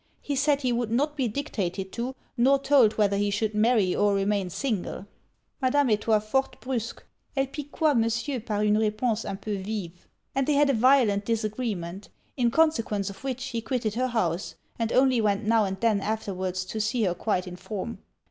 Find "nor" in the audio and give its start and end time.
2.35-2.57